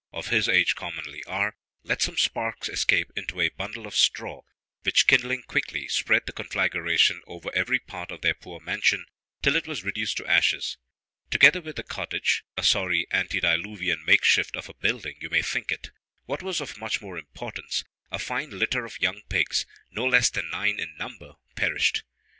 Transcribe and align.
]of 0.11 0.29
his 0.29 0.49
age 0.49 0.73
commonly 0.73 1.23
are, 1.25 1.55
let 1.83 2.01
some 2.01 2.17
sparks 2.17 2.67
escape 2.67 3.11
into 3.15 3.39
a 3.39 3.49
bundle 3.49 3.85
of 3.85 3.95
straw, 3.95 4.41
which 4.81 5.05
kindling 5.05 5.43
quickly, 5.43 5.87
spread 5.87 6.25
the 6.25 6.33
conflagration 6.33 7.21
over 7.27 7.51
every 7.53 7.77
part 7.77 8.09
of 8.09 8.21
their 8.21 8.33
poor 8.33 8.59
mansion, 8.61 9.05
till 9.43 9.55
it 9.55 9.67
was 9.67 9.83
reduced 9.83 10.17
to 10.17 10.25
ashes. 10.25 10.79
Together 11.29 11.61
with 11.61 11.75
the 11.75 11.83
cottage 11.83 12.43
(a 12.57 12.63
sorry 12.63 13.05
antediluvian 13.11 14.03
makeshift 14.03 14.55
of 14.57 14.67
a 14.67 14.73
building, 14.73 15.17
you 15.21 15.29
may 15.29 15.43
think 15.43 15.71
it), 15.71 15.91
what 16.25 16.41
was 16.41 16.61
of 16.61 16.79
much 16.79 16.99
more 16.99 17.15
importance, 17.15 17.83
a 18.09 18.17
fine 18.17 18.49
litter 18.57 18.85
of 18.85 18.99
young 18.99 19.21
pigs, 19.29 19.67
no 19.91 20.03
less 20.03 20.31
than 20.31 20.49
nine 20.49 20.79
in 20.79 20.95
number, 20.97 21.35
perished. 21.55 22.01